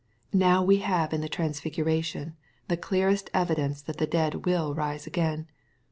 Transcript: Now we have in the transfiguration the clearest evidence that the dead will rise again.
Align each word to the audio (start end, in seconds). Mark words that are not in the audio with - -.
Now 0.33 0.63
we 0.63 0.77
have 0.77 1.13
in 1.13 1.21
the 1.21 1.29
transfiguration 1.29 2.35
the 2.67 2.75
clearest 2.75 3.29
evidence 3.35 3.83
that 3.83 3.97
the 3.97 4.07
dead 4.07 4.45
will 4.47 4.73
rise 4.73 5.05
again. 5.05 5.45